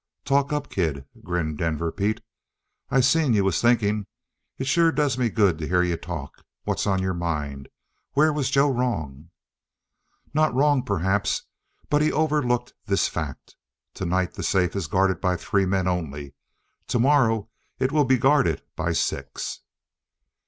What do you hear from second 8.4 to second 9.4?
Joe wrong?"